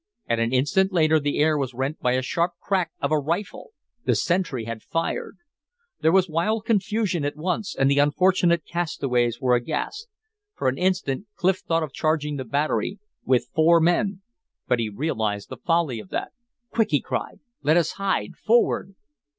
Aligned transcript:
And 0.25 0.41
an 0.41 0.51
instant 0.51 0.91
later 0.91 1.19
the 1.19 1.37
air 1.37 1.59
was 1.59 1.75
rent 1.75 1.99
by 1.99 2.13
a 2.13 2.23
sharp 2.23 2.53
crack 2.59 2.89
of 2.99 3.11
a 3.11 3.19
rifle 3.19 3.69
the 4.03 4.15
sentry 4.15 4.65
had 4.65 4.81
fired! 4.81 5.37
There 5.99 6.11
was 6.11 6.27
wild 6.27 6.65
confusion 6.65 7.23
at 7.23 7.35
once, 7.37 7.75
and 7.75 7.87
the 7.87 7.99
unfortunate 7.99 8.65
castaways 8.65 9.39
were 9.39 9.53
aghast. 9.53 10.07
For 10.55 10.67
an 10.67 10.79
instant 10.79 11.27
Clif 11.35 11.59
thought 11.59 11.83
of 11.83 11.93
charging 11.93 12.37
the 12.37 12.45
battery 12.45 12.97
with 13.25 13.49
four 13.53 13.79
men. 13.79 14.23
But 14.67 14.79
he 14.79 14.89
realized 14.89 15.49
the 15.49 15.57
folly 15.57 15.99
of 15.99 16.09
that. 16.09 16.31
"Quick!" 16.71 16.89
he 16.89 16.99
cried, 16.99 17.39
"let 17.61 17.77
us 17.77 17.91
hide. 17.91 18.35
Forward!" 18.37 18.95